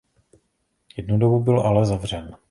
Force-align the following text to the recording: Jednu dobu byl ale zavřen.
Jednu 0.97 1.17
dobu 1.17 1.39
byl 1.39 1.59
ale 1.59 1.85
zavřen. 1.85 2.37